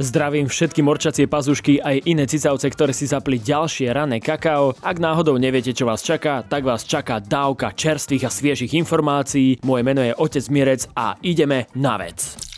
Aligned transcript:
Zdravím 0.00 0.48
všetky 0.48 0.80
morčacie 0.80 1.28
pazušky 1.28 1.84
aj 1.84 2.08
iné 2.08 2.24
cicavce, 2.24 2.64
ktoré 2.72 2.96
si 2.96 3.04
zapli 3.04 3.36
ďalšie 3.36 3.92
rané 3.92 4.16
kakao. 4.16 4.72
Ak 4.80 4.96
náhodou 4.96 5.36
neviete, 5.36 5.76
čo 5.76 5.84
vás 5.84 6.00
čaká, 6.00 6.40
tak 6.40 6.64
vás 6.64 6.88
čaká 6.88 7.20
dávka 7.20 7.76
čerstvých 7.76 8.24
a 8.24 8.30
sviežých 8.32 8.80
informácií. 8.80 9.60
Moje 9.60 9.82
meno 9.84 10.00
je 10.00 10.16
Otec 10.16 10.48
Mirec 10.48 10.88
a 10.96 11.20
ideme 11.20 11.68
na 11.76 12.00
vec. 12.00 12.49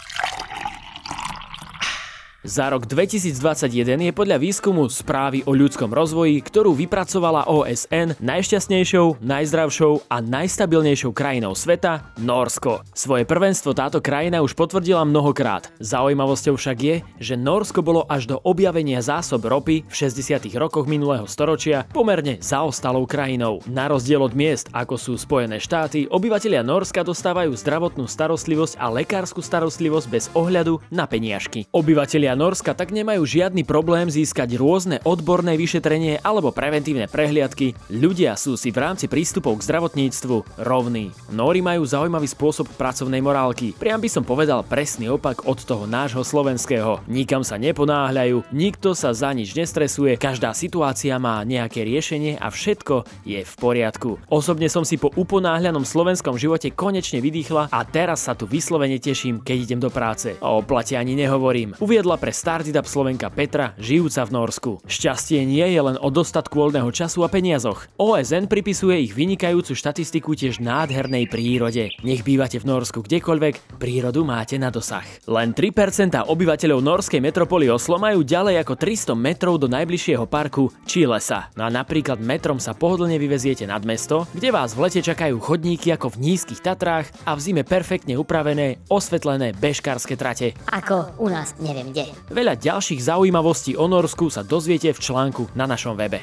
Za 2.43 2.74
rok 2.74 2.90
2021 2.90 4.02
je 4.02 4.11
podľa 4.11 4.42
výskumu 4.42 4.91
správy 4.91 5.46
o 5.46 5.54
ľudskom 5.54 5.95
rozvoji, 5.95 6.42
ktorú 6.42 6.74
vypracovala 6.74 7.46
OSN, 7.46 8.18
najšťastnejšou, 8.18 9.22
najzdravšou 9.22 10.11
a 10.11 10.18
najstabilnejšou 10.18 11.14
krajinou 11.14 11.55
sveta 11.55 12.02
Norsko. 12.19 12.83
Svoje 12.98 13.23
prvenstvo 13.30 13.78
táto 13.78 14.02
krajina 14.02 14.42
už 14.42 14.59
potvrdila 14.59 15.06
mnohokrát. 15.06 15.70
Zaujímavosťou 15.78 16.59
však 16.59 16.78
je, 16.83 16.97
že 17.23 17.38
Norsko 17.38 17.78
bolo 17.78 18.10
až 18.10 18.34
do 18.34 18.42
objavenia 18.42 18.98
zásob 18.98 19.47
ropy 19.47 19.86
v 19.86 19.95
60. 19.95 20.42
rokoch 20.59 20.91
minulého 20.91 21.30
storočia 21.30 21.86
pomerne 21.95 22.42
zaostalou 22.42 23.06
krajinou. 23.06 23.62
Na 23.70 23.86
rozdiel 23.86 24.19
od 24.19 24.34
miest, 24.34 24.66
ako 24.74 24.98
sú 24.98 25.14
Spojené 25.14 25.62
štáty, 25.62 26.11
obyvatelia 26.11 26.66
Norska 26.66 27.06
dostávajú 27.06 27.55
zdravotnú 27.55 28.11
starostlivosť 28.11 28.83
a 28.83 28.91
lekárskú 28.91 29.38
starostlivosť 29.38 30.06
bez 30.11 30.27
ohľadu 30.34 30.83
na 30.91 31.06
peniažky. 31.06 31.70
Obyvatelia 31.70 32.31
Obyvatelia 32.32 32.48
Norska 32.48 32.72
tak 32.72 32.96
nemajú 32.96 33.28
žiadny 33.28 33.60
problém 33.60 34.09
získať 34.09 34.56
rôzne 34.56 35.04
odborné 35.04 35.52
vyšetrenie 35.60 36.24
alebo 36.24 36.48
preventívne 36.48 37.05
prehliadky. 37.05 37.77
Ľudia 37.92 38.41
sú 38.41 38.56
si 38.56 38.72
v 38.72 38.80
rámci 38.80 39.05
prístupov 39.05 39.60
k 39.60 39.68
zdravotníctvu 39.68 40.64
rovní. 40.64 41.12
Nóri 41.28 41.60
majú 41.60 41.84
zaujímavý 41.84 42.24
spôsob 42.24 42.72
pracovnej 42.80 43.20
morálky. 43.20 43.77
Priam 43.77 44.00
by 44.00 44.08
som 44.08 44.24
povedal 44.24 44.64
presný 44.64 45.12
opak 45.12 45.44
od 45.44 45.61
toho 45.61 45.84
nášho 45.84 46.24
slovenského. 46.24 47.05
Nikam 47.05 47.44
sa 47.44 47.61
neponáhľajú, 47.61 48.48
nikto 48.48 48.96
sa 48.96 49.12
za 49.12 49.28
nič 49.36 49.52
nestresuje, 49.52 50.17
každá 50.17 50.56
situácia 50.56 51.20
má 51.20 51.44
nejaké 51.44 51.84
riešenie 51.84 52.41
a 52.41 52.48
všetko 52.48 53.28
je 53.28 53.44
v 53.44 53.55
poriadku. 53.61 54.17
Osobne 54.33 54.72
som 54.72 54.89
si 54.89 54.96
po 54.96 55.12
uponáhľanom 55.12 55.84
slovenskom 55.84 56.41
živote 56.41 56.72
konečne 56.72 57.20
vydýchla 57.20 57.69
a 57.69 57.80
teraz 57.84 58.24
sa 58.24 58.33
tu 58.33 58.48
vyslovene 58.48 58.96
teším, 58.96 59.44
keď 59.44 59.56
idem 59.69 59.80
do 59.84 59.92
práce. 59.92 60.33
O 60.41 60.64
plate 60.64 60.96
ani 60.96 61.12
nehovorím. 61.12 61.77
Uviedla 61.77 62.22
pre 62.23 62.31
Startup 62.31 62.87
Slovenka 62.87 63.27
Petra, 63.34 63.75
žijúca 63.83 64.23
v 64.23 64.31
Norsku. 64.31 64.70
Šťastie 64.87 65.42
nie 65.42 65.67
je 65.67 65.81
len 65.83 65.98
o 65.98 66.06
dostatku 66.06 66.55
voľného 66.55 66.87
času 66.95 67.27
a 67.27 67.29
peniazoch. 67.29 67.91
OSN 67.98 68.47
pripisuje 68.47 69.11
ich 69.11 69.11
vynikajúcu 69.11 69.75
štatistiku 69.75 70.39
tiež 70.39 70.62
nádhernej 70.62 71.27
prírode. 71.27 71.91
Nech 72.06 72.23
bývate 72.23 72.62
v 72.62 72.70
Norsku 72.70 73.03
kdekoľvek, 73.03 73.75
prírodu 73.83 74.23
máte 74.23 74.55
na 74.55 74.70
dosah. 74.70 75.03
Len 75.27 75.51
3% 75.51 76.14
obyvateľov 76.23 76.79
norskej 76.79 77.19
metropoly 77.19 77.67
Oslo 77.67 77.98
majú 77.98 78.23
ďalej 78.23 78.62
ako 78.62 78.79
300 78.79 79.19
metrov 79.19 79.59
do 79.59 79.67
najbližšieho 79.67 80.23
parku 80.31 80.70
či 80.86 81.03
lesa. 81.11 81.51
No 81.59 81.67
a 81.67 81.75
napríklad 81.75 82.23
metrom 82.23 82.62
sa 82.62 82.70
pohodlne 82.70 83.19
vyveziete 83.19 83.67
nad 83.67 83.83
mesto, 83.83 84.31
kde 84.31 84.55
vás 84.55 84.79
v 84.79 84.86
lete 84.86 85.03
čakajú 85.03 85.42
chodníky 85.42 85.91
ako 85.91 86.14
v 86.14 86.31
nízkych 86.31 86.62
Tatrách 86.62 87.11
a 87.27 87.34
v 87.34 87.42
zime 87.42 87.67
perfektne 87.67 88.14
upravené, 88.14 88.79
osvetlené 88.86 89.51
bežkárske 89.59 90.14
trate. 90.14 90.55
Ako 90.70 91.19
u 91.19 91.27
nás 91.27 91.59
neviem 91.59 91.91
kde. 91.91 92.11
Veľa 92.30 92.56
ďalších 92.56 93.00
zaujímavostí 93.02 93.77
o 93.77 93.84
Norsku 93.91 94.30
sa 94.32 94.46
dozviete 94.46 94.92
v 94.94 95.02
článku 95.02 95.52
na 95.58 95.68
našom 95.68 95.98
webe. 95.98 96.22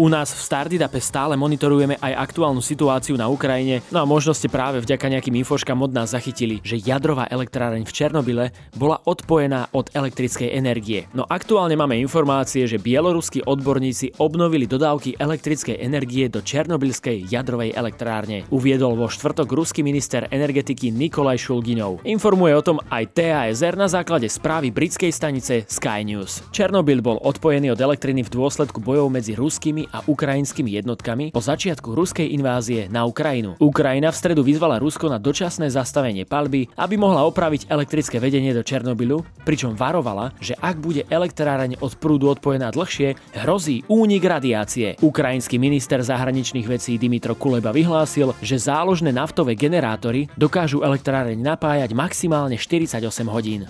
U 0.00 0.08
nás 0.08 0.32
v 0.32 0.40
Stardidape 0.40 1.04
stále 1.04 1.36
monitorujeme 1.36 2.00
aj 2.00 2.32
aktuálnu 2.32 2.64
situáciu 2.64 3.20
na 3.20 3.28
Ukrajine, 3.28 3.84
no 3.92 4.00
a 4.00 4.08
možno 4.08 4.32
ste 4.32 4.48
práve 4.48 4.80
vďaka 4.80 5.04
nejakým 5.12 5.44
infoškám 5.44 5.76
od 5.76 5.92
nás 5.92 6.16
zachytili, 6.16 6.64
že 6.64 6.80
jadrová 6.80 7.28
elektráreň 7.28 7.84
v 7.84 7.92
Černobyle 7.92 8.44
bola 8.72 9.04
odpojená 9.04 9.68
od 9.76 9.92
elektrickej 9.92 10.48
energie. 10.56 11.04
No 11.12 11.28
aktuálne 11.28 11.76
máme 11.76 12.00
informácie, 12.00 12.64
že 12.64 12.80
bieloruskí 12.80 13.44
odborníci 13.44 14.16
obnovili 14.16 14.64
dodávky 14.64 15.20
elektrickej 15.20 15.76
energie 15.76 16.32
do 16.32 16.40
Černobylskej 16.40 17.28
jadrovej 17.28 17.76
elektrárne. 17.76 18.48
Uviedol 18.48 18.96
vo 18.96 19.12
štvrtok 19.12 19.52
ruský 19.52 19.84
minister 19.84 20.24
energetiky 20.32 20.88
Nikolaj 20.88 21.36
Šulginov. 21.36 22.00
Informuje 22.08 22.56
o 22.56 22.64
tom 22.64 22.80
aj 22.88 23.12
TASR 23.12 23.76
na 23.76 23.92
základe 23.92 24.32
správy 24.32 24.72
britskej 24.72 25.12
stanice 25.12 25.68
Sky 25.68 26.00
News. 26.00 26.48
Černobyl 26.48 27.04
bol 27.04 27.20
odpojený 27.20 27.76
od 27.76 27.80
elektriny 27.84 28.24
v 28.24 28.32
dôsledku 28.32 28.80
bojov 28.80 29.12
medzi 29.12 29.36
ruskými 29.36 29.81
ruskými 29.82 29.90
a 29.90 29.98
ukrajinskými 30.06 30.70
jednotkami 30.78 31.24
po 31.34 31.42
začiatku 31.42 31.94
ruskej 31.94 32.30
invázie 32.34 32.86
na 32.86 33.04
Ukrajinu. 33.06 33.58
Ukrajina 33.58 34.14
v 34.14 34.18
stredu 34.18 34.42
vyzvala 34.46 34.78
Rusko 34.78 35.10
na 35.10 35.18
dočasné 35.18 35.70
zastavenie 35.70 36.24
palby, 36.28 36.70
aby 36.78 36.94
mohla 36.94 37.26
opraviť 37.26 37.66
elektrické 37.70 38.22
vedenie 38.22 38.54
do 38.54 38.62
Černobylu, 38.62 39.26
pričom 39.42 39.74
varovala, 39.74 40.34
že 40.38 40.54
ak 40.58 40.78
bude 40.78 41.02
elektráreň 41.10 41.82
od 41.82 41.92
prúdu 41.98 42.30
odpojená 42.30 42.70
dlhšie, 42.70 43.18
hrozí 43.42 43.82
únik 43.90 44.22
radiácie. 44.22 44.98
Ukrajinský 45.02 45.58
minister 45.58 46.02
zahraničných 46.02 46.66
vecí 46.68 46.96
Dimitro 46.98 47.34
Kuleba 47.34 47.74
vyhlásil, 47.74 48.36
že 48.44 48.60
záložné 48.60 49.10
naftové 49.10 49.58
generátory 49.58 50.30
dokážu 50.38 50.84
elektráreň 50.84 51.38
napájať 51.40 51.90
maximálne 51.96 52.54
48 52.58 53.02
hodín. 53.28 53.66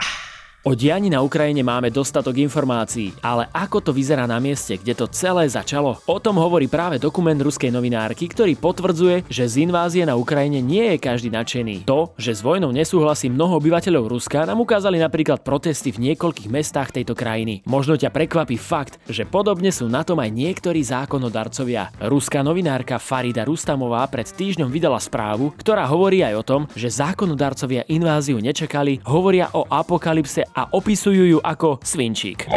O 0.62 0.78
diani 0.78 1.10
na 1.10 1.26
Ukrajine 1.26 1.66
máme 1.66 1.90
dostatok 1.90 2.38
informácií, 2.38 3.10
ale 3.18 3.50
ako 3.50 3.82
to 3.82 3.90
vyzerá 3.90 4.30
na 4.30 4.38
mieste, 4.38 4.78
kde 4.78 4.94
to 4.94 5.10
celé 5.10 5.50
začalo? 5.50 5.98
O 6.06 6.22
tom 6.22 6.38
hovorí 6.38 6.70
práve 6.70 7.02
dokument 7.02 7.34
ruskej 7.34 7.74
novinárky, 7.74 8.30
ktorý 8.30 8.54
potvrdzuje, 8.54 9.26
že 9.26 9.42
z 9.50 9.66
invázie 9.66 10.06
na 10.06 10.14
Ukrajine 10.14 10.62
nie 10.62 10.94
je 10.94 11.02
každý 11.02 11.34
nadšený. 11.34 11.82
To, 11.90 12.14
že 12.14 12.38
s 12.38 12.46
vojnou 12.46 12.70
nesúhlasí 12.70 13.26
mnoho 13.26 13.58
obyvateľov 13.58 14.06
Ruska, 14.06 14.46
nám 14.46 14.62
ukázali 14.62 15.02
napríklad 15.02 15.42
protesty 15.42 15.90
v 15.90 16.14
niekoľkých 16.14 16.46
mestách 16.46 16.94
tejto 16.94 17.18
krajiny. 17.18 17.66
Možno 17.66 17.98
ťa 17.98 18.14
prekvapí 18.14 18.54
fakt, 18.54 19.02
že 19.10 19.26
podobne 19.26 19.74
sú 19.74 19.90
na 19.90 20.06
tom 20.06 20.22
aj 20.22 20.30
niektorí 20.30 20.78
zákonodarcovia. 20.86 21.90
Ruská 22.06 22.46
novinárka 22.46 23.02
Farida 23.02 23.42
Rustamová 23.42 24.06
pred 24.06 24.30
týždňom 24.30 24.70
vydala 24.70 25.02
správu, 25.02 25.50
ktorá 25.58 25.90
hovorí 25.90 26.22
aj 26.22 26.34
o 26.38 26.46
tom, 26.46 26.62
že 26.78 26.86
zákonodarcovia 26.86 27.82
inváziu 27.90 28.38
nečakali, 28.38 29.02
hovoria 29.02 29.50
o 29.58 29.66
apokalypse 29.66 30.51
a 30.52 30.68
opisujú 30.70 31.36
ju 31.36 31.38
ako 31.40 31.80
svinčík. 31.82 32.48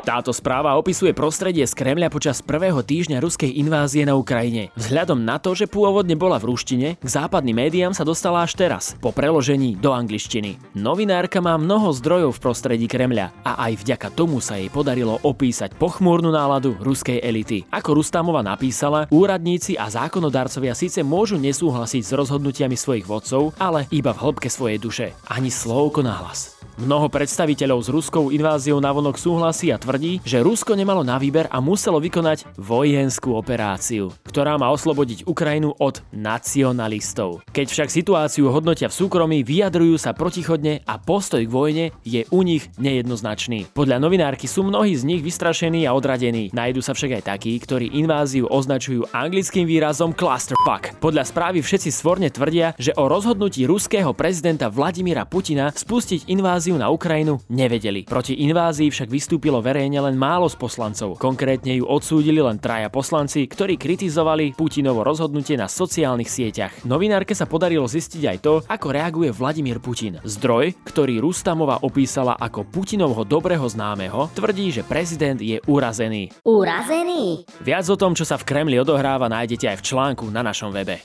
Táto 0.00 0.32
správa 0.32 0.80
opisuje 0.80 1.12
prostredie 1.12 1.62
z 1.68 1.76
Kremľa 1.76 2.08
počas 2.08 2.40
prvého 2.40 2.80
týždňa 2.80 3.20
ruskej 3.20 3.52
invázie 3.60 4.08
na 4.08 4.16
Ukrajine. 4.16 4.72
Vzhľadom 4.74 5.20
na 5.22 5.36
to, 5.36 5.52
že 5.52 5.68
pôvodne 5.68 6.16
bola 6.16 6.40
v 6.40 6.50
ruštine, 6.50 6.88
k 6.96 7.08
západným 7.08 7.60
médiám 7.60 7.92
sa 7.92 8.02
dostala 8.02 8.42
až 8.42 8.56
teraz, 8.56 8.96
po 8.98 9.12
preložení 9.12 9.76
do 9.76 9.92
angličtiny. 9.92 10.56
Novinárka 10.72 11.44
má 11.44 11.60
mnoho 11.60 11.92
zdrojov 11.92 12.32
v 12.32 12.42
prostredí 12.42 12.86
Kremľa 12.88 13.44
a 13.44 13.60
aj 13.68 13.84
vďaka 13.84 14.08
tomu 14.16 14.40
sa 14.40 14.56
jej 14.56 14.72
podarilo 14.72 15.20
opísať 15.20 15.76
pochmúrnu 15.76 16.32
náladu 16.32 16.80
ruskej 16.80 17.20
elity. 17.20 17.68
Ako 17.68 18.00
Rustamova 18.00 18.40
napísala, 18.40 19.04
úradníci 19.12 19.76
a 19.76 19.92
zákonodarcovia 19.92 20.72
síce 20.72 21.04
môžu 21.04 21.36
nesúhlasiť 21.36 22.02
s 22.02 22.16
rozhodnutiami 22.16 22.74
svojich 22.74 23.04
vodcov, 23.04 23.52
ale 23.60 23.84
iba 23.92 24.16
v 24.16 24.20
hĺbke 24.24 24.48
svojej 24.48 24.80
duše. 24.80 25.06
Ani 25.28 25.52
slovko 25.52 26.00
nahlas. 26.00 26.39
Mnoho 26.80 27.12
predstaviteľov 27.12 27.84
s 27.84 27.92
ruskou 27.92 28.32
inváziou 28.32 28.80
navonok 28.80 29.20
súhlasí 29.20 29.68
a 29.68 29.76
tvrdí, 29.76 30.24
že 30.24 30.40
Rusko 30.40 30.72
nemalo 30.72 31.04
na 31.04 31.20
výber 31.20 31.44
a 31.52 31.60
muselo 31.60 32.00
vykonať 32.00 32.56
vojenskú 32.56 33.36
operáciu, 33.36 34.08
ktorá 34.24 34.56
má 34.56 34.72
oslobodiť 34.72 35.28
Ukrajinu 35.28 35.76
od 35.76 36.00
nacionalistov. 36.08 37.44
Keď 37.52 37.66
však 37.68 37.92
situáciu 37.92 38.48
hodnotia 38.48 38.88
v 38.88 38.96
súkromí, 38.96 39.44
vyjadrujú 39.44 40.00
sa 40.00 40.16
protichodne 40.16 40.80
a 40.88 40.96
postoj 40.96 41.44
k 41.44 41.52
vojne 41.52 41.84
je 42.00 42.24
u 42.32 42.40
nich 42.40 42.72
nejednoznačný. 42.80 43.68
Podľa 43.76 44.00
novinárky 44.00 44.48
sú 44.48 44.64
mnohí 44.64 44.96
z 44.96 45.04
nich 45.04 45.20
vystrašení 45.20 45.84
a 45.84 45.92
odradení. 45.92 46.48
Najdu 46.56 46.80
sa 46.80 46.96
však 46.96 47.20
aj 47.20 47.28
takí, 47.28 47.60
ktorí 47.60 47.92
inváziu 47.92 48.48
označujú 48.48 49.04
anglickým 49.12 49.68
výrazom 49.68 50.16
clusterfuck. 50.16 50.96
Podľa 50.96 51.28
správy 51.28 51.60
všetci 51.60 51.92
svorne 51.92 52.32
tvrdia, 52.32 52.72
že 52.80 52.96
o 52.96 53.04
rozhodnutí 53.04 53.68
ruského 53.68 54.16
prezidenta 54.16 54.72
Vladimíra 54.72 55.28
Putina 55.28 55.68
spustiť 55.76 56.24
inváziu 56.32 56.69
inváziu 56.70 56.78
na 56.78 56.94
Ukrajinu 56.94 57.42
nevedeli. 57.50 58.06
Proti 58.06 58.46
invázii 58.46 58.94
však 58.94 59.10
vystúpilo 59.10 59.58
verejne 59.58 59.98
len 59.98 60.14
málo 60.14 60.46
z 60.46 60.54
poslancov. 60.54 61.18
Konkrétne 61.18 61.74
ju 61.74 61.84
odsúdili 61.86 62.38
len 62.38 62.62
traja 62.62 62.86
poslanci, 62.86 63.50
ktorí 63.50 63.74
kritizovali 63.74 64.54
Putinovo 64.54 65.02
rozhodnutie 65.02 65.58
na 65.58 65.66
sociálnych 65.66 66.30
sieťach. 66.30 66.86
Novinárke 66.86 67.34
sa 67.34 67.50
podarilo 67.50 67.90
zistiť 67.90 68.22
aj 68.22 68.38
to, 68.38 68.54
ako 68.70 68.86
reaguje 68.94 69.34
Vladimír 69.34 69.82
Putin. 69.82 70.22
Zdroj, 70.22 70.78
ktorý 70.86 71.18
Rustamova 71.18 71.82
opísala 71.82 72.38
ako 72.38 72.62
Putinovho 72.70 73.26
dobrého 73.26 73.66
známeho, 73.66 74.30
tvrdí, 74.30 74.70
že 74.70 74.86
prezident 74.86 75.42
je 75.42 75.58
urazený. 75.66 76.30
Urazený? 76.46 77.42
Viac 77.66 77.86
o 77.90 77.98
tom, 77.98 78.14
čo 78.14 78.22
sa 78.22 78.38
v 78.38 78.46
Kremli 78.46 78.78
odohráva, 78.78 79.26
nájdete 79.26 79.66
aj 79.66 79.76
v 79.82 79.86
článku 79.90 80.30
na 80.30 80.46
našom 80.46 80.70
webe. 80.70 81.02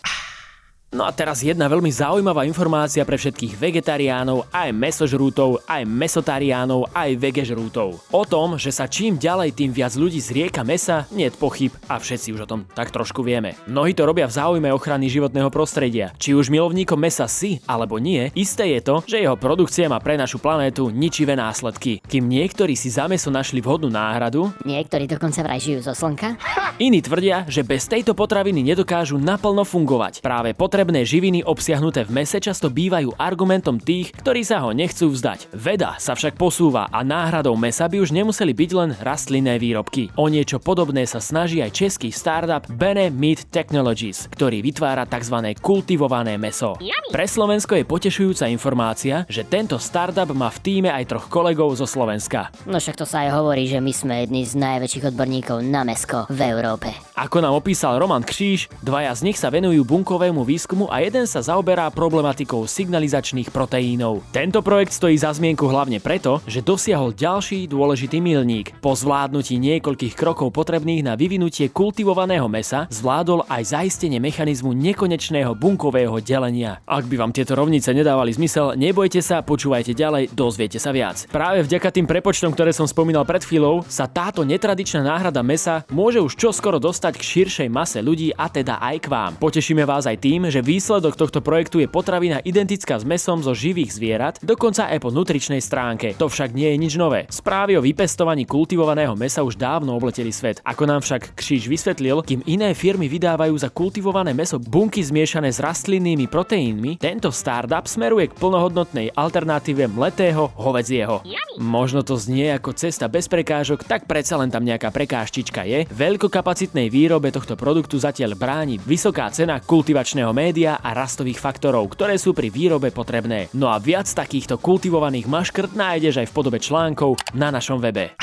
No 0.95 1.03
a 1.03 1.11
teraz 1.11 1.43
jedna 1.43 1.67
veľmi 1.67 1.91
zaujímavá 1.91 2.47
informácia 2.47 3.03
pre 3.03 3.19
všetkých 3.19 3.59
vegetariánov, 3.59 4.47
aj 4.47 4.71
mesožrútov, 4.71 5.59
aj 5.67 5.83
mesotariánov, 5.83 6.87
aj 6.95 7.19
vegežrútov. 7.19 7.99
O 8.15 8.23
tom, 8.23 8.55
že 8.55 8.71
sa 8.71 8.87
čím 8.87 9.19
ďalej 9.19 9.51
tým 9.59 9.75
viac 9.75 9.91
ľudí 9.99 10.23
zrieka 10.23 10.63
mesa, 10.63 11.03
nie 11.11 11.27
pochyb 11.35 11.75
a 11.91 11.99
všetci 11.99 12.31
už 12.31 12.47
o 12.47 12.49
tom 12.49 12.63
tak 12.71 12.95
trošku 12.95 13.27
vieme. 13.27 13.59
Mnohí 13.67 13.91
to 13.91 14.07
robia 14.07 14.23
v 14.23 14.39
záujme 14.39 14.71
ochrany 14.71 15.11
životného 15.11 15.51
prostredia. 15.51 16.15
Či 16.15 16.31
už 16.31 16.47
milovníkom 16.47 16.95
mesa 16.95 17.27
si 17.27 17.59
alebo 17.67 17.99
nie, 17.99 18.31
isté 18.31 18.79
je 18.79 18.79
to, 18.79 18.95
že 19.03 19.19
jeho 19.19 19.35
produkcia 19.35 19.91
má 19.91 19.99
pre 19.99 20.15
našu 20.15 20.39
planétu 20.39 20.87
ničivé 20.87 21.35
následky. 21.35 21.99
Kým 22.07 22.23
niektorí 22.23 22.79
si 22.79 22.87
za 22.87 23.11
meso 23.11 23.27
našli 23.27 23.59
vhodnú 23.59 23.91
náhradu, 23.91 24.47
Niektorí 24.63 25.11
dokonca 25.11 25.43
vraj 25.43 25.59
žijú 25.59 25.83
zo 25.83 25.91
slnka. 25.91 26.39
iní 26.79 27.03
tvrdia, 27.03 27.43
že 27.51 27.67
bez 27.67 27.83
tejto 27.83 28.15
potraviny 28.15 28.63
nedokážu 28.63 29.19
naplno 29.19 29.67
fungovať. 29.67 30.23
Práve 30.23 30.55
potrebné 30.85 31.01
živiny 31.01 31.41
obsiahnuté 31.41 32.05
v 32.05 32.21
mese 32.21 32.37
často 32.37 32.69
bývajú 32.69 33.17
argumentom 33.17 33.81
tých, 33.81 34.13
ktorí 34.21 34.45
sa 34.45 34.61
ho 34.61 34.69
nechcú 34.69 35.09
vzdať. 35.09 35.49
Veda 35.49 35.97
sa 35.97 36.13
však 36.13 36.37
posúva 36.37 36.85
a 36.93 37.01
náhradou 37.01 37.57
mesa 37.57 37.89
by 37.89 38.05
už 38.05 38.13
nemuseli 38.13 38.53
byť 38.53 38.71
len 38.77 38.93
rastlinné 39.01 39.57
výrobky. 39.57 40.13
O 40.13 40.29
niečo 40.29 40.61
podobné 40.61 41.09
sa 41.09 41.17
snaží 41.17 41.57
aj 41.57 41.73
český 41.73 42.13
startup 42.13 42.69
Bene 42.69 43.09
Meat 43.09 43.49
Technologies, 43.49 44.29
ktorý 44.29 44.61
vytvára 44.61 45.09
tzv. 45.09 45.57
kultivované 45.57 46.37
meso. 46.37 46.77
Pre 47.09 47.25
Slovensko 47.25 47.81
je 47.81 47.89
potešujúca 47.89 48.45
informácia, 48.45 49.25
že 49.25 49.41
tento 49.41 49.81
startup 49.81 50.29
má 50.37 50.53
v 50.53 50.61
týme 50.61 50.93
aj 50.93 51.09
troch 51.09 51.25
kolegov 51.33 51.73
zo 51.73 51.89
Slovenska. 51.89 52.53
No 52.69 52.77
však 52.77 53.01
to 53.01 53.09
sa 53.09 53.25
aj 53.25 53.41
hovorí, 53.41 53.65
že 53.65 53.81
my 53.81 53.89
sme 53.89 54.13
jedni 54.21 54.45
z 54.45 54.53
najväčších 54.53 55.09
odborníkov 55.09 55.65
na 55.65 55.81
mesko 55.81 56.29
v 56.29 56.45
Európe. 56.45 56.93
Ako 57.17 57.41
nám 57.41 57.57
opísal 57.57 57.97
Roman 57.97 58.21
Kříž, 58.21 58.67
dvaja 58.83 59.15
z 59.15 59.23
nich 59.31 59.39
sa 59.39 59.47
venujú 59.47 59.87
bunkovému 59.87 60.43
výskumu 60.43 60.74
a 60.91 60.99
jeden 60.99 61.23
sa 61.23 61.39
zaoberá 61.39 61.87
problematikou 61.87 62.67
signalizačných 62.67 63.47
proteínov. 63.55 64.19
Tento 64.35 64.59
projekt 64.59 64.91
stojí 64.91 65.15
za 65.15 65.31
zmienku 65.31 65.63
hlavne 65.63 66.03
preto, 66.03 66.43
že 66.43 66.59
dosiahol 66.59 67.15
ďalší 67.15 67.71
dôležitý 67.71 68.19
milník. 68.19 68.75
Po 68.83 68.91
zvládnutí 68.91 69.55
niekoľkých 69.55 70.19
krokov 70.19 70.51
potrebných 70.51 71.07
na 71.07 71.15
vyvinutie 71.15 71.71
kultivovaného 71.71 72.51
mesa 72.51 72.91
zvládol 72.91 73.47
aj 73.47 73.71
zaistenie 73.71 74.19
mechanizmu 74.19 74.75
nekonečného 74.75 75.55
bunkového 75.55 76.19
delenia. 76.19 76.83
Ak 76.83 77.07
by 77.07 77.15
vám 77.15 77.31
tieto 77.31 77.55
rovnice 77.55 77.95
nedávali 77.95 78.35
zmysel, 78.35 78.75
nebojte 78.75 79.23
sa, 79.23 79.39
počúvajte 79.39 79.95
ďalej, 79.95 80.35
dozviete 80.35 80.83
sa 80.83 80.91
viac. 80.91 81.23
Práve 81.31 81.63
vďaka 81.63 81.95
tým 81.95 82.03
prepočtom, 82.03 82.51
ktoré 82.51 82.75
som 82.75 82.83
spomínal 82.83 83.23
pred 83.23 83.47
chvíľou, 83.47 83.87
sa 83.87 84.11
táto 84.11 84.43
netradičná 84.43 85.05
náhrada 85.05 85.39
mesa 85.39 85.87
môže 85.93 86.19
už 86.19 86.35
čoskoro 86.35 86.81
dostať 86.81 87.13
k 87.15 87.23
širšej 87.23 87.69
mase 87.69 88.01
ľudí 88.01 88.33
a 88.33 88.49
teda 88.49 88.81
aj 88.81 89.05
k 89.05 89.07
vám. 89.07 89.31
Potešíme 89.37 89.85
vás 89.85 90.09
aj 90.09 90.17
tým, 90.17 90.49
že 90.55 90.63
výsledok 90.63 91.19
tohto 91.19 91.43
projektu 91.43 91.83
je 91.83 91.91
potravina 91.91 92.39
identická 92.39 92.95
s 92.95 93.03
mesom 93.03 93.43
zo 93.43 93.51
živých 93.51 93.91
zvierat, 93.91 94.39
dokonca 94.39 94.87
aj 94.87 95.03
po 95.03 95.11
nutričnej 95.11 95.59
stránke. 95.59 96.15
To 96.15 96.31
však 96.31 96.55
nie 96.55 96.71
je 96.71 96.77
nič 96.79 96.93
nové. 96.95 97.27
Správy 97.27 97.75
o 97.75 97.83
vypestovaní 97.83 98.47
kultivovaného 98.47 99.19
mesa 99.19 99.43
už 99.43 99.59
dávno 99.59 99.99
obleteli 99.99 100.31
svet. 100.31 100.63
Ako 100.63 100.87
nám 100.87 101.03
však 101.03 101.35
Kříž 101.35 101.67
vysvetlil, 101.67 102.23
kým 102.23 102.39
iné 102.47 102.71
firmy 102.71 103.11
vydávajú 103.11 103.51
za 103.59 103.67
kultivované 103.67 104.31
meso 104.31 104.55
bunky 104.55 105.03
zmiešané 105.03 105.51
s 105.51 105.59
rastlinnými 105.59 106.31
proteínmi, 106.31 107.03
tento 107.03 107.35
startup 107.35 107.83
smeruje 107.83 108.31
k 108.31 108.37
plnohodnotnej 108.39 109.11
alternatíve 109.11 109.91
mletého 109.91 110.55
hovedzieho. 110.55 111.19
Možno 111.59 111.99
to 111.99 112.15
znie 112.15 112.55
ako 112.55 112.71
cesta 112.71 113.11
bez 113.11 113.27
prekážok, 113.27 113.83
tak 113.83 114.07
predsa 114.07 114.39
len 114.39 114.47
tam 114.47 114.63
nejaká 114.63 114.87
prekážčička 114.87 115.67
je. 115.67 115.83
Veľkokapacitnej 115.91 116.87
výrobe 116.87 117.27
tohto 117.35 117.59
produktu 117.59 117.99
zatiaľ 117.99 118.39
bráni 118.39 118.79
vysoká 118.79 119.27
cena 119.35 119.59
kultivačného 119.59 120.31
média 120.45 120.77
a 120.77 120.93
rastových 120.93 121.41
faktorov, 121.41 121.89
ktoré 121.97 122.21
sú 122.21 122.37
pri 122.37 122.53
výrobe 122.53 122.93
potrebné. 122.93 123.49
No 123.57 123.73
a 123.73 123.81
viac 123.81 124.05
takýchto 124.05 124.61
kultivovaných 124.61 125.25
maškrt 125.25 125.73
nájdeš 125.73 126.21
aj 126.21 126.27
v 126.29 126.35
podobe 126.37 126.61
článkov 126.61 127.17
na 127.33 127.49
našom 127.49 127.81
webe. 127.81 128.13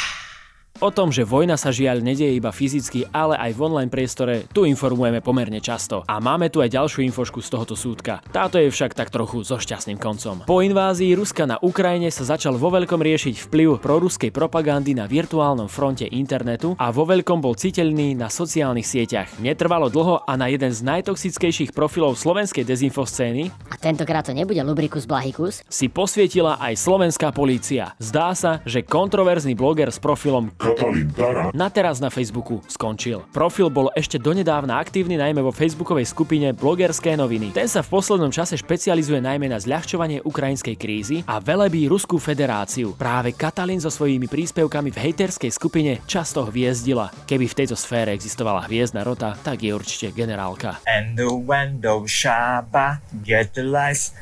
O 0.83 0.91
tom, 0.91 1.15
že 1.15 1.23
vojna 1.23 1.55
sa 1.55 1.71
žiaľ 1.71 2.03
nedieje 2.03 2.43
iba 2.43 2.51
fyzicky, 2.51 3.07
ale 3.15 3.39
aj 3.39 3.55
v 3.55 3.61
online 3.71 3.87
priestore, 3.87 4.51
tu 4.51 4.67
informujeme 4.67 5.23
pomerne 5.23 5.63
často. 5.63 6.03
A 6.11 6.19
máme 6.19 6.51
tu 6.51 6.59
aj 6.59 6.75
ďalšiu 6.75 7.07
infošku 7.07 7.39
z 7.39 7.55
tohoto 7.55 7.79
súdka. 7.79 8.19
Táto 8.35 8.59
je 8.59 8.67
však 8.67 8.91
tak 8.91 9.15
trochu 9.15 9.47
so 9.47 9.63
šťastným 9.63 10.03
koncom. 10.03 10.43
Po 10.43 10.59
invázii 10.59 11.15
Ruska 11.15 11.47
na 11.47 11.55
Ukrajine 11.63 12.11
sa 12.11 12.27
začal 12.27 12.59
vo 12.59 12.75
veľkom 12.75 12.99
riešiť 12.99 13.47
vplyv 13.47 13.79
proruskej 13.79 14.35
propagandy 14.35 14.99
na 14.99 15.07
virtuálnom 15.07 15.71
fronte 15.71 16.03
internetu 16.11 16.75
a 16.75 16.91
vo 16.91 17.07
veľkom 17.07 17.39
bol 17.39 17.55
citeľný 17.55 18.19
na 18.19 18.27
sociálnych 18.27 18.83
sieťach. 18.83 19.39
Netrvalo 19.39 19.87
dlho 19.87 20.27
a 20.27 20.35
na 20.35 20.51
jeden 20.51 20.75
z 20.75 20.83
najtoxickejších 20.83 21.71
profilov 21.71 22.19
slovenskej 22.19 22.67
dezinfoscény 22.67 23.55
A 23.71 23.79
tentokrát 23.79 24.27
to 24.27 24.35
nebude 24.35 24.59
Lubricus 24.67 25.07
Blahicus? 25.07 25.63
si 25.71 25.87
posvietila 25.87 26.59
aj 26.59 26.75
slovenská 26.75 27.31
polícia. 27.31 27.95
Zdá 28.03 28.35
sa, 28.35 28.59
že 28.67 28.83
kontroverzný 28.83 29.55
bloger 29.55 29.87
s 29.87 30.03
profilom 30.03 30.51
Katalin 30.73 31.09
na 31.53 31.69
teraz 31.69 32.01
na 32.01 32.09
Facebooku 32.09 32.65
skončil. 32.71 33.25
Profil 33.35 33.69
bol 33.69 33.93
ešte 33.93 34.17
donedávna 34.17 34.81
aktívny 34.81 35.21
najmä 35.21 35.45
vo 35.45 35.53
facebookovej 35.53 36.09
skupine 36.09 36.57
Blogerské 36.57 37.19
noviny. 37.19 37.53
Ten 37.53 37.69
sa 37.69 37.85
v 37.85 37.93
poslednom 37.93 38.33
čase 38.33 38.57
špecializuje 38.57 39.21
najmä 39.21 39.53
na 39.53 39.61
zľahčovanie 39.61 40.25
ukrajinskej 40.25 40.77
krízy 40.81 41.17
a 41.29 41.43
velebí 41.43 41.91
Ruskú 41.91 42.17
federáciu. 42.17 42.97
Práve 42.97 43.37
Katalin 43.37 43.83
so 43.85 43.93
svojimi 43.93 44.31
príspevkami 44.31 44.89
v 44.89 45.01
hejterskej 45.11 45.53
skupine 45.53 46.01
často 46.09 46.49
hviezdila. 46.49 47.13
Keby 47.29 47.45
v 47.51 47.57
tejto 47.59 47.77
sfére 47.77 48.17
existovala 48.17 48.65
hviezdna 48.65 49.05
rota, 49.05 49.37
tak 49.37 49.61
je 49.61 49.75
určite 49.77 50.15
generálka. 50.17 50.81
and 50.87 51.19
the 51.19 51.29
window 51.29 52.07
Shabba 52.07 53.01
get 53.25 53.55
the 53.55 53.63
lights. 53.63 54.13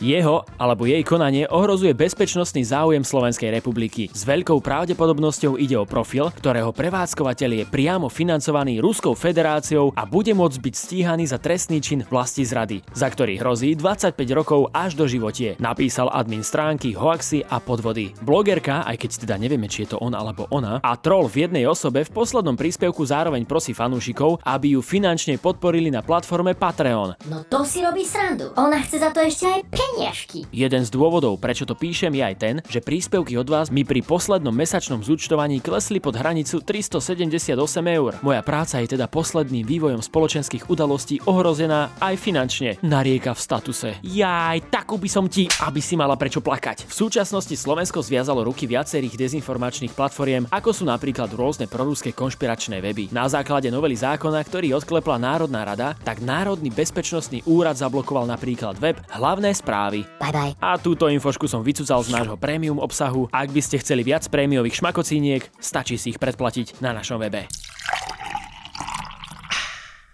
Jeho 0.00 0.48
alebo 0.56 0.88
jej 0.88 1.04
konanie 1.04 1.44
ohrozuje 1.50 1.92
bezpečnostný 1.92 2.64
záujem 2.64 3.04
Slovenskej 3.04 3.52
republiky. 3.52 4.08
S 4.08 4.24
veľkou 4.24 4.58
pravdepodobnosťou 4.64 5.60
ide 5.60 5.76
o 5.76 5.84
profil, 5.84 6.32
ktorého 6.32 6.72
prevádzkovateľ 6.72 7.50
je 7.62 7.64
priamo 7.68 8.08
financovaný 8.08 8.80
Ruskou 8.80 9.12
federáciou 9.12 9.92
a 9.92 10.08
bude 10.08 10.32
môcť 10.32 10.58
byť 10.58 10.74
stíhaný 10.74 11.24
za 11.28 11.36
trestný 11.36 11.84
čin 11.84 12.00
vlasti 12.08 12.46
zrady, 12.46 12.80
za 12.96 13.10
ktorý 13.12 13.36
hrozí 13.36 13.76
25 13.76 14.16
rokov 14.32 14.72
až 14.72 14.96
do 14.96 15.04
životie, 15.04 15.58
napísal 15.60 16.08
admin 16.08 16.40
stránky 16.40 16.96
Hoaxy 16.96 17.44
a 17.44 17.60
podvody. 17.60 18.16
Blogerka, 18.24 18.86
aj 18.88 18.96
keď 18.96 19.10
teda 19.28 19.36
nevieme, 19.36 19.68
či 19.68 19.84
je 19.84 19.94
to 19.94 20.00
on 20.00 20.16
alebo 20.16 20.48
ona, 20.48 20.80
a 20.80 20.96
troll 20.96 21.28
v 21.28 21.44
jednej 21.44 21.68
osobe 21.68 22.06
v 22.06 22.14
poslednom 22.14 22.56
príspevku 22.56 23.04
zároveň 23.04 23.44
prosí 23.44 23.76
fanúšikov, 23.76 24.40
aby 24.46 24.78
ju 24.78 24.80
finančne 24.80 25.36
podporili 25.36 25.90
na 25.90 26.00
platforme 26.00 26.54
Patreon. 26.56 27.18
No 27.26 27.42
to 27.44 27.66
si 27.66 27.82
robí 27.82 28.06
srandu. 28.06 28.54
Ona 28.56 28.78
chce 28.80 29.01
za 29.02 29.10
to 29.10 29.18
ešte 29.18 29.50
aj 29.50 29.60
peniažky. 29.66 30.38
Jeden 30.54 30.86
z 30.86 30.94
dôvodov, 30.94 31.34
prečo 31.42 31.66
to 31.66 31.74
píšem, 31.74 32.14
je 32.14 32.22
aj 32.22 32.36
ten, 32.38 32.56
že 32.70 32.78
príspevky 32.78 33.34
od 33.34 33.50
vás 33.50 33.66
mi 33.74 33.82
pri 33.82 33.98
poslednom 33.98 34.54
mesačnom 34.54 35.02
zúčtovaní 35.02 35.58
klesli 35.58 35.98
pod 35.98 36.14
hranicu 36.14 36.62
378 36.62 37.58
eur. 37.98 38.14
Moja 38.22 38.42
práca 38.46 38.78
je 38.78 38.94
teda 38.94 39.10
posledným 39.10 39.66
vývojom 39.66 39.98
spoločenských 40.06 40.70
udalostí 40.70 41.18
ohrozená 41.26 41.90
aj 41.98 42.14
finančne. 42.14 42.78
Narieka 42.86 43.34
v 43.34 43.40
statuse. 43.42 43.88
Jaj, 44.06 44.70
takú 44.70 45.02
by 45.02 45.10
som 45.10 45.26
ti, 45.26 45.50
aby 45.66 45.82
si 45.82 45.98
mala 45.98 46.14
prečo 46.14 46.38
plakať. 46.38 46.86
V 46.86 46.94
súčasnosti 46.94 47.58
Slovensko 47.58 48.06
zviazalo 48.06 48.46
ruky 48.46 48.70
viacerých 48.70 49.18
dezinformačných 49.18 49.98
platformiem, 49.98 50.46
ako 50.46 50.70
sú 50.70 50.86
napríklad 50.86 51.34
rôzne 51.34 51.66
proruské 51.66 52.14
konšpiračné 52.14 52.78
weby. 52.78 53.10
Na 53.10 53.26
základe 53.26 53.66
novely 53.66 53.98
zákona, 53.98 54.38
ktorý 54.46 54.78
odklepla 54.78 55.18
Národná 55.18 55.66
rada, 55.66 55.98
tak 56.06 56.22
Národný 56.22 56.70
bezpečnostný 56.70 57.42
úrad 57.50 57.74
zablokoval 57.74 58.30
napríklad 58.30 58.78
web 58.78 58.91
Hlavné 59.12 59.52
správy. 59.54 60.04
Bye 60.18 60.32
bye. 60.32 60.52
A 60.58 60.80
túto 60.80 61.08
infošku 61.08 61.46
som 61.46 61.64
vycucal 61.64 62.02
z 62.02 62.12
nášho 62.12 62.36
prémium 62.36 62.80
obsahu. 62.80 63.28
Ak 63.32 63.52
by 63.52 63.60
ste 63.60 63.80
chceli 63.80 64.02
viac 64.02 64.26
prémiových 64.28 64.80
šmakocíniek, 64.80 65.42
stačí 65.60 65.96
si 66.00 66.12
ich 66.12 66.20
predplatiť 66.20 66.80
na 66.80 66.96
našom 66.96 67.20
webe. 67.20 67.48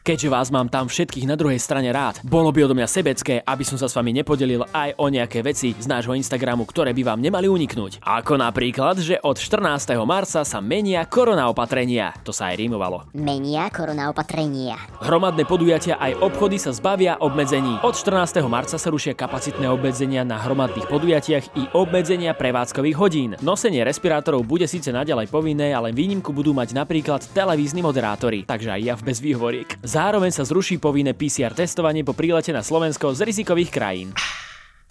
Keďže 0.09 0.33
vás 0.33 0.49
mám 0.49 0.73
tam 0.73 0.88
všetkých 0.88 1.29
na 1.29 1.37
druhej 1.37 1.61
strane 1.61 1.93
rád, 1.93 2.25
bolo 2.25 2.49
by 2.49 2.65
odo 2.65 2.73
mňa 2.73 2.88
sebecké, 2.88 3.45
aby 3.45 3.61
som 3.61 3.77
sa 3.77 3.93
s 3.93 3.97
vami 4.00 4.17
nepodelil 4.17 4.65
aj 4.73 4.97
o 4.97 5.12
nejaké 5.12 5.45
veci 5.45 5.77
z 5.77 5.85
nášho 5.85 6.17
Instagramu, 6.17 6.65
ktoré 6.65 6.97
by 6.97 7.12
vám 7.12 7.21
nemali 7.21 7.45
uniknúť. 7.45 8.00
Ako 8.00 8.41
napríklad, 8.41 9.05
že 9.05 9.21
od 9.21 9.37
14. 9.37 9.69
marca 10.09 10.49
sa 10.49 10.65
menia 10.65 11.05
korona 11.05 11.53
opatrenia. 11.53 12.17
To 12.25 12.33
sa 12.33 12.49
aj 12.49 12.57
rímovalo. 12.57 13.05
Menia 13.12 13.69
korona 13.69 14.09
opatrenia. 14.09 14.81
Hromadné 15.05 15.45
podujatia 15.45 16.00
aj 16.00 16.25
obchody 16.25 16.57
sa 16.57 16.73
zbavia 16.73 17.21
obmedzení. 17.21 17.77
Od 17.85 17.93
14. 17.93 18.41
marca 18.49 18.81
sa 18.81 18.88
rušia 18.88 19.12
kapacitné 19.12 19.69
obmedzenia 19.69 20.25
na 20.25 20.41
hromadných 20.41 20.88
podujatiach 20.88 21.45
i 21.53 21.69
obmedzenia 21.77 22.33
prevádzkových 22.33 22.97
hodín. 22.97 23.31
Nosenie 23.45 23.85
respirátorov 23.85 24.41
bude 24.49 24.65
síce 24.65 24.88
naďalej 24.88 25.29
povinné, 25.29 25.77
ale 25.77 25.93
výnimku 25.93 26.33
budú 26.33 26.57
mať 26.57 26.73
napríklad 26.73 27.29
televízni 27.37 27.85
moderátori, 27.85 28.49
takže 28.49 28.73
aj 28.73 28.81
ja 28.81 28.97
v 28.97 29.05
bez 29.05 29.21
výhovoriek. 29.21 29.77
Zároveň 29.99 30.31
sa 30.31 30.47
zruší 30.47 30.78
povinné 30.78 31.11
PCR 31.11 31.59
testovanie 31.59 32.07
po 32.07 32.14
prílete 32.14 32.55
na 32.55 32.62
Slovensko 32.62 33.19
z 33.19 33.26
rizikových 33.26 33.75
krajín. 33.75 34.14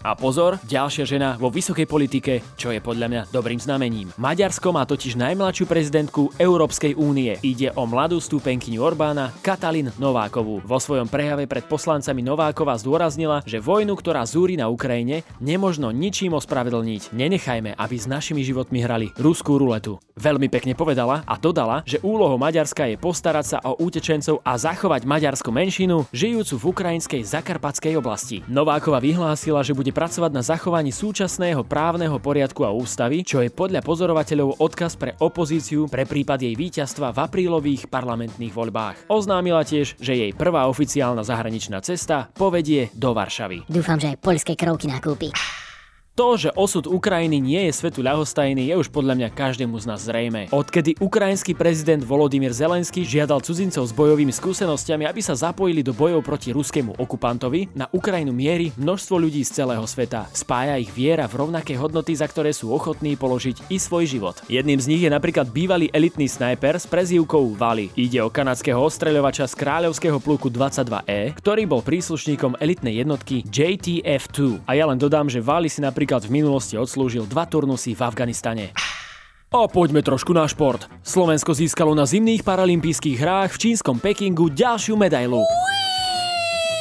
A 0.06 0.14
pozor, 0.14 0.62
ďalšia 0.70 1.10
žena 1.10 1.30
vo 1.42 1.50
vysokej 1.50 1.90
politike, 1.90 2.46
čo 2.54 2.70
je 2.70 2.78
podľa 2.78 3.08
mňa 3.10 3.22
dobrým 3.34 3.58
znamením. 3.58 4.14
Maďarsko 4.16 4.70
má 4.70 4.86
totiž 4.86 5.18
najmladšiu 5.18 5.66
prezidentku 5.66 6.32
Európskej 6.38 6.94
únie. 6.94 7.36
Ide 7.42 7.74
o 7.74 7.90
mladú 7.90 8.22
stúpenkyňu 8.22 8.78
Orbána, 8.78 9.34
Katalin 9.42 9.90
Novákovú. 9.98 10.62
Vo 10.62 10.78
svojom 10.78 11.10
prejave 11.10 11.50
pred 11.50 11.66
poslancami 11.66 12.22
Nováková 12.22 12.78
zdôraznila, 12.78 13.42
že 13.50 13.58
vojnu, 13.58 13.98
ktorá 13.98 14.22
zúri 14.30 14.54
na 14.54 14.70
Ukrajine, 14.70 15.26
nemožno 15.42 15.90
ničím 15.90 16.38
ospravedlniť. 16.38 17.18
Nenechajme, 17.18 17.74
aby 17.74 17.96
s 17.98 18.06
našimi 18.06 18.46
životmi 18.46 18.86
hrali 18.86 19.10
ruskú 19.18 19.58
ruletu. 19.58 19.98
Veľmi 20.18 20.50
pekne 20.50 20.74
povedala 20.74 21.22
a 21.26 21.38
dodala, 21.38 21.86
že 21.86 22.02
úlohou 22.02 22.42
Maďarska 22.42 22.90
je 22.90 22.98
postarať 22.98 23.46
sa 23.46 23.58
o 23.62 23.78
utečencov 23.78 24.42
a 24.42 24.58
zachovať 24.58 25.06
maďarskú 25.06 25.54
menšinu, 25.54 26.10
žijúcu 26.10 26.54
v 26.58 26.68
ukrajinskej 26.74 27.22
zakarpatskej 27.22 27.94
oblasti. 27.98 28.42
Nováková 28.50 28.98
vyhlásila, 28.98 29.62
že 29.62 29.78
bude 29.78 29.87
bude 29.88 30.04
pracovať 30.04 30.32
na 30.36 30.44
zachovaní 30.44 30.92
súčasného 30.92 31.64
právneho 31.64 32.20
poriadku 32.20 32.68
a 32.68 32.76
ústavy, 32.76 33.24
čo 33.24 33.40
je 33.40 33.48
podľa 33.48 33.80
pozorovateľov 33.88 34.60
odkaz 34.60 35.00
pre 35.00 35.16
opozíciu 35.24 35.88
pre 35.88 36.04
prípad 36.04 36.44
jej 36.44 36.60
víťazstva 36.60 37.16
v 37.16 37.24
aprílových 37.24 37.88
parlamentných 37.88 38.52
voľbách. 38.52 39.08
Oznámila 39.08 39.64
tiež, 39.64 39.96
že 39.96 40.12
jej 40.12 40.36
prvá 40.36 40.68
oficiálna 40.68 41.24
zahraničná 41.24 41.80
cesta 41.80 42.28
povedie 42.36 42.92
do 43.00 43.16
Varšavy. 43.16 43.72
Dúfam, 43.72 43.96
že 43.96 44.12
aj 44.12 44.20
poľské 44.20 44.60
krovky 44.60 44.92
nakúpi. 44.92 45.32
To, 46.18 46.34
že 46.34 46.50
osud 46.58 46.90
Ukrajiny 46.90 47.38
nie 47.38 47.70
je 47.70 47.78
svetu 47.78 48.02
ľahostajný, 48.02 48.74
je 48.74 48.76
už 48.82 48.90
podľa 48.90 49.14
mňa 49.22 49.30
každému 49.38 49.78
z 49.78 49.86
nás 49.86 50.02
zrejme. 50.02 50.50
Odkedy 50.50 50.98
ukrajinský 50.98 51.54
prezident 51.54 52.02
Volodymyr 52.02 52.58
Zelenský 52.58 53.06
žiadal 53.06 53.38
cudzincov 53.46 53.86
s 53.86 53.94
bojovými 53.94 54.34
skúsenostiami, 54.34 55.06
aby 55.06 55.22
sa 55.22 55.38
zapojili 55.38 55.86
do 55.86 55.94
bojov 55.94 56.26
proti 56.26 56.50
ruskému 56.50 56.98
okupantovi, 56.98 57.70
na 57.78 57.86
Ukrajinu 57.94 58.34
mierí 58.34 58.74
množstvo 58.82 59.14
ľudí 59.14 59.46
z 59.46 59.62
celého 59.62 59.86
sveta. 59.86 60.26
Spája 60.34 60.82
ich 60.82 60.90
viera 60.90 61.30
v 61.30 61.38
rovnaké 61.46 61.78
hodnoty, 61.78 62.18
za 62.18 62.26
ktoré 62.26 62.50
sú 62.50 62.74
ochotní 62.74 63.14
položiť 63.14 63.70
i 63.70 63.78
svoj 63.78 64.10
život. 64.10 64.42
Jedným 64.50 64.82
z 64.82 64.90
nich 64.90 65.06
je 65.06 65.14
napríklad 65.14 65.54
bývalý 65.54 65.94
elitný 65.94 66.26
snajper 66.26 66.82
s 66.82 66.90
prezývkou 66.90 67.54
Vali. 67.54 67.94
Ide 67.94 68.26
o 68.26 68.34
kanadského 68.34 68.82
ostreľovača 68.82 69.46
z 69.46 69.54
kráľovského 69.54 70.18
pluku 70.18 70.50
22E, 70.50 71.38
ktorý 71.38 71.70
bol 71.70 71.86
príslušníkom 71.86 72.58
elitnej 72.58 73.06
jednotky 73.06 73.46
JTF-2. 73.46 74.66
A 74.66 74.74
ja 74.74 74.90
len 74.90 74.98
dodám, 74.98 75.30
že 75.30 75.46
Vali 75.46 75.70
si 75.70 75.78
napríklad 75.86 76.07
napríklad 76.08 76.32
v 76.32 76.40
minulosti 76.40 76.80
odslúžil 76.80 77.28
dva 77.28 77.44
turnusy 77.44 77.92
v 77.92 78.00
Afganistane. 78.00 78.72
A 79.52 79.68
poďme 79.68 80.00
trošku 80.00 80.32
na 80.32 80.48
šport. 80.48 80.88
Slovensko 81.04 81.52
získalo 81.52 81.92
na 81.92 82.08
zimných 82.08 82.48
paralympijských 82.48 83.20
hrách 83.20 83.60
v 83.60 83.76
čínskom 83.76 84.00
Pekingu 84.00 84.48
ďalšiu 84.48 84.96
medailu. 84.96 85.44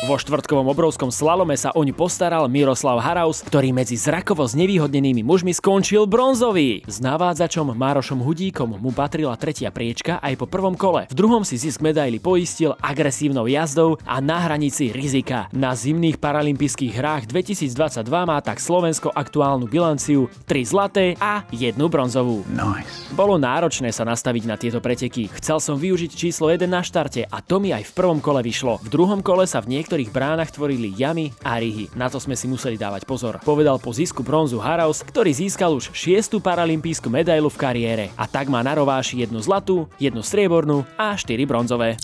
Vo 0.06 0.14
štvrtkovom 0.14 0.70
obrovskom 0.70 1.10
slalome 1.10 1.58
sa 1.58 1.74
oň 1.74 1.90
postaral 1.90 2.46
Miroslav 2.46 3.02
Haraus, 3.02 3.42
ktorý 3.42 3.74
medzi 3.74 3.98
zrakovo 3.98 4.46
znevýhodnenými 4.46 5.26
mužmi 5.26 5.50
skončil 5.50 6.06
bronzový. 6.06 6.86
S 6.86 7.02
navádzačom 7.02 7.74
Márošom 7.74 8.22
Hudíkom 8.22 8.78
mu 8.78 8.94
patrila 8.94 9.34
tretia 9.34 9.74
priečka 9.74 10.22
aj 10.22 10.38
po 10.38 10.46
prvom 10.46 10.78
kole. 10.78 11.10
V 11.10 11.18
druhom 11.18 11.42
si 11.42 11.58
zisk 11.58 11.82
medaily 11.82 12.22
poistil 12.22 12.78
agresívnou 12.78 13.50
jazdou 13.50 13.98
a 14.06 14.22
na 14.22 14.46
hranici 14.46 14.94
rizika. 14.94 15.50
Na 15.50 15.74
zimných 15.74 16.22
paralympijských 16.22 16.94
hrách 16.94 17.26
2022 17.26 18.06
má 18.06 18.38
tak 18.38 18.62
Slovensko 18.62 19.10
aktuálnu 19.10 19.66
bilanciu 19.66 20.30
3 20.46 20.70
zlaté 20.70 21.18
a 21.18 21.42
jednu 21.50 21.90
bronzovú. 21.90 22.46
Nice. 22.46 23.10
Bolo 23.10 23.42
náročné 23.42 23.90
sa 23.90 24.06
nastaviť 24.06 24.44
na 24.46 24.54
tieto 24.54 24.78
preteky. 24.78 25.34
Chcel 25.42 25.58
som 25.58 25.74
využiť 25.74 26.14
číslo 26.14 26.46
1 26.46 26.62
na 26.70 26.86
štarte 26.86 27.26
a 27.26 27.42
to 27.42 27.58
mi 27.58 27.74
aj 27.74 27.90
v 27.90 27.94
prvom 27.98 28.22
kole 28.22 28.38
vyšlo. 28.46 28.78
V 28.86 28.88
druhom 28.94 29.18
kole 29.18 29.50
sa 29.50 29.58
v 29.58 29.74
niek- 29.74 29.95
niektorých 29.96 30.12
bránach 30.12 30.52
tvorili 30.52 30.92
jamy 30.92 31.32
a 31.40 31.56
ryhy. 31.56 31.88
Na 31.96 32.12
to 32.12 32.20
sme 32.20 32.36
si 32.36 32.44
museli 32.44 32.76
dávať 32.76 33.08
pozor. 33.08 33.40
Povedal 33.40 33.80
po 33.80 33.96
zisku 33.96 34.20
bronzu 34.20 34.60
Haraus, 34.60 35.00
ktorý 35.00 35.32
získal 35.32 35.72
už 35.72 35.88
šiestu 35.96 36.36
paralympijskú 36.36 37.08
medailu 37.08 37.48
v 37.48 37.56
kariére 37.56 38.04
a 38.12 38.28
tak 38.28 38.52
má 38.52 38.60
na 38.60 38.76
rováši 38.76 39.24
jednu 39.24 39.40
zlatú, 39.40 39.88
jednu 39.96 40.20
striebornú 40.20 40.84
a 41.00 41.16
štyri 41.16 41.48
bronzové. 41.48 41.96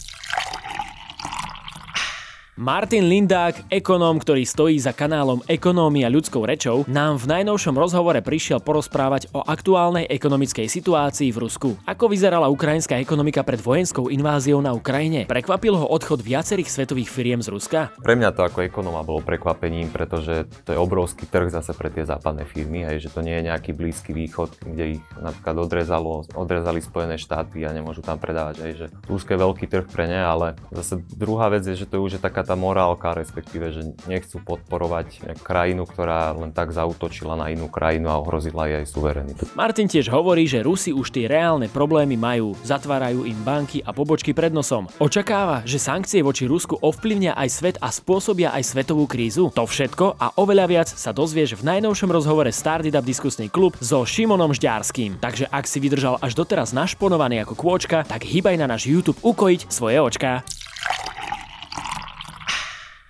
Martin 2.52 3.08
Lindák, 3.08 3.72
ekonóm, 3.72 4.20
ktorý 4.20 4.44
stojí 4.44 4.76
za 4.76 4.92
kanálom 4.92 5.40
Ekonómia 5.48 6.12
ľudskou 6.12 6.44
rečou, 6.44 6.84
nám 6.84 7.16
v 7.16 7.32
najnovšom 7.32 7.72
rozhovore 7.72 8.20
prišiel 8.20 8.60
porozprávať 8.60 9.32
o 9.32 9.40
aktuálnej 9.40 10.04
ekonomickej 10.04 10.68
situácii 10.68 11.32
v 11.32 11.48
Rusku. 11.48 11.80
Ako 11.88 12.12
vyzerala 12.12 12.52
ukrajinská 12.52 13.00
ekonomika 13.00 13.40
pred 13.40 13.56
vojenskou 13.56 14.12
inváziou 14.12 14.60
na 14.60 14.76
Ukrajine? 14.76 15.24
Prekvapil 15.24 15.80
ho 15.80 15.88
odchod 15.88 16.20
viacerých 16.20 16.68
svetových 16.68 17.08
firiem 17.08 17.40
z 17.40 17.56
Ruska? 17.56 17.88
Pre 17.96 18.20
mňa 18.20 18.36
to 18.36 18.44
ako 18.44 18.68
ekonóma 18.68 19.00
bolo 19.00 19.24
prekvapením, 19.24 19.88
pretože 19.88 20.44
to 20.68 20.76
je 20.76 20.78
obrovský 20.78 21.24
trh 21.24 21.48
zase 21.48 21.72
pre 21.72 21.88
tie 21.88 22.04
západné 22.04 22.44
firmy, 22.44 22.84
aj 22.84 23.00
že 23.00 23.08
to 23.16 23.24
nie 23.24 23.32
je 23.32 23.48
nejaký 23.48 23.72
blízky 23.72 24.12
východ, 24.12 24.60
kde 24.60 25.00
ich 25.00 25.02
napríklad 25.16 25.56
odrezalo, 25.56 26.28
odrezali 26.36 26.84
Spojené 26.84 27.16
štáty 27.16 27.64
a 27.64 27.72
nemôžu 27.72 28.04
tam 28.04 28.20
predávať, 28.20 28.60
aj 28.60 28.72
že 28.76 28.86
Rusko 29.08 29.32
je 29.32 29.40
veľký 29.40 29.64
trh 29.72 29.88
pre 29.88 30.04
ne, 30.04 30.20
ale 30.20 30.52
zase 30.68 31.00
druhá 31.16 31.48
vec 31.48 31.64
je, 31.64 31.80
že 31.80 31.88
to 31.88 32.04
už 32.04 32.20
je 32.20 32.20
taká 32.20 32.41
tá 32.42 32.54
morálka, 32.58 33.14
respektíve, 33.16 33.72
že 33.72 33.82
nechcú 34.06 34.42
podporovať 34.42 35.38
krajinu, 35.42 35.86
ktorá 35.86 36.34
len 36.34 36.50
tak 36.50 36.74
zautočila 36.74 37.38
na 37.38 37.50
inú 37.50 37.66
krajinu 37.66 38.10
a 38.10 38.20
ohrozila 38.20 38.68
jej 38.68 38.84
suverenitu. 38.86 39.48
Martin 39.54 39.86
tiež 39.86 40.10
hovorí, 40.12 40.46
že 40.46 40.62
Rusi 40.62 40.90
už 40.94 41.10
tie 41.14 41.26
reálne 41.26 41.66
problémy 41.70 42.14
majú, 42.18 42.54
zatvárajú 42.66 43.24
im 43.26 43.38
banky 43.42 43.80
a 43.82 43.94
pobočky 43.94 44.34
pred 44.34 44.50
nosom. 44.50 44.86
Očakáva, 44.98 45.62
že 45.66 45.82
sankcie 45.82 46.22
voči 46.22 46.46
Rusku 46.46 46.78
ovplyvnia 46.78 47.34
aj 47.34 47.48
svet 47.50 47.76
a 47.82 47.90
spôsobia 47.90 48.54
aj 48.54 48.72
svetovú 48.72 49.04
krízu. 49.06 49.50
To 49.54 49.66
všetko 49.66 50.16
a 50.18 50.36
oveľa 50.38 50.66
viac 50.70 50.88
sa 50.88 51.10
dozvieš 51.10 51.60
v 51.60 51.66
najnovšom 51.66 52.10
rozhovore 52.10 52.50
Startup 52.52 53.04
diskusný 53.04 53.52
klub 53.52 53.76
so 53.78 54.02
Šimonom 54.06 54.56
Žďárským. 54.56 55.20
Takže 55.20 55.50
ak 55.50 55.64
si 55.68 55.78
vydržal 55.82 56.18
až 56.22 56.32
doteraz 56.38 56.72
našponovaný 56.72 57.44
ako 57.44 57.54
kôčka, 57.58 58.06
tak 58.06 58.24
hýbaj 58.24 58.56
na 58.56 58.70
náš 58.70 58.88
YouTube 58.88 59.20
ukojiť 59.20 59.68
svoje 59.68 59.98
očka. 60.00 60.42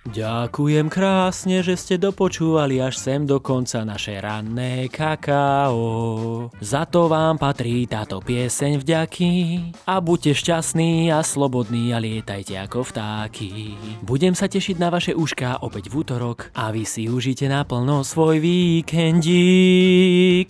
Ďakujem 0.03 0.91
krásne, 0.91 1.63
že 1.63 1.79
ste 1.79 1.95
dopočúvali 1.95 2.83
až 2.83 2.99
sem 2.99 3.23
do 3.23 3.39
konca 3.39 3.87
naše 3.87 4.19
ranné 4.19 4.91
kakao. 4.91 6.51
Za 6.59 6.83
to 6.83 7.07
vám 7.07 7.39
patrí 7.39 7.87
táto 7.87 8.19
pieseň 8.19 8.83
vďaky. 8.83 9.31
A 9.87 10.03
buďte 10.03 10.35
šťastní 10.35 11.07
a 11.07 11.23
slobodní 11.23 11.95
a 11.95 12.03
lietajte 12.03 12.59
ako 12.59 12.83
vtáky. 12.83 13.79
Budem 14.03 14.35
sa 14.35 14.51
tešiť 14.51 14.75
na 14.75 14.91
vaše 14.91 15.15
ušká 15.15 15.63
opäť 15.63 15.87
v 15.87 16.03
útorok 16.03 16.51
a 16.51 16.75
vy 16.75 16.83
si 16.83 17.07
užite 17.07 17.47
naplno 17.47 18.03
svoj 18.03 18.43
víkendík. 18.43 19.39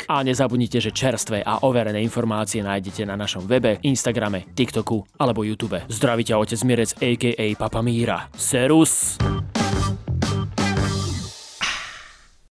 A 0.10 0.26
nezabudnite, 0.26 0.82
že 0.82 0.90
čerstvé 0.90 1.46
a 1.46 1.62
overené 1.62 2.02
informácie 2.02 2.66
nájdete 2.66 3.06
na 3.06 3.14
našom 3.14 3.46
webe, 3.46 3.78
Instagrame, 3.86 4.50
TikToku 4.58 5.22
alebo 5.22 5.46
YouTube. 5.46 5.78
Zdravíte 5.94 6.34
otec 6.34 6.58
Mirec 6.66 6.98
aka 6.98 7.46
Papa 7.54 7.86
Míra. 7.86 8.34
Serus! 8.34 9.22